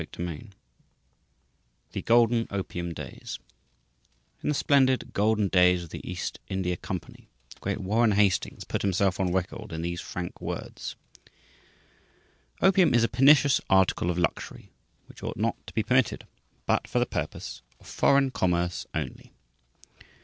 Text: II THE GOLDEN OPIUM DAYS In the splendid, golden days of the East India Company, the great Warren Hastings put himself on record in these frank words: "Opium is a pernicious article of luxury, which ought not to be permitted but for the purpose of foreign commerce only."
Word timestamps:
II 0.19 0.49
THE 1.91 2.01
GOLDEN 2.01 2.47
OPIUM 2.49 2.95
DAYS 2.95 3.37
In 4.41 4.49
the 4.49 4.55
splendid, 4.55 5.13
golden 5.13 5.47
days 5.47 5.83
of 5.83 5.89
the 5.91 6.01
East 6.03 6.39
India 6.47 6.75
Company, 6.75 7.29
the 7.53 7.59
great 7.59 7.77
Warren 7.77 8.13
Hastings 8.13 8.63
put 8.63 8.81
himself 8.81 9.19
on 9.19 9.31
record 9.31 9.71
in 9.71 9.83
these 9.83 10.01
frank 10.01 10.41
words: 10.41 10.95
"Opium 12.63 12.95
is 12.95 13.03
a 13.03 13.07
pernicious 13.09 13.61
article 13.69 14.09
of 14.09 14.17
luxury, 14.17 14.71
which 15.05 15.21
ought 15.21 15.37
not 15.37 15.57
to 15.67 15.73
be 15.75 15.83
permitted 15.83 16.25
but 16.65 16.87
for 16.87 16.97
the 16.97 17.05
purpose 17.05 17.61
of 17.79 17.85
foreign 17.85 18.31
commerce 18.31 18.87
only." 18.95 19.33